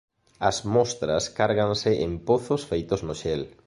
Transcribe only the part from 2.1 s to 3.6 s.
"pozos" feitos no xel.